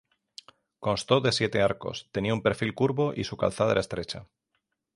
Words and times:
Constó 0.79 1.21
de 1.21 1.31
siete 1.31 1.61
arcos, 1.61 2.09
tenía 2.11 2.33
un 2.33 2.41
perfil 2.41 2.73
curvo 2.73 3.13
y 3.15 3.23
su 3.23 3.37
calzada 3.37 3.73
era 3.73 3.81
estrecha. 3.81 4.25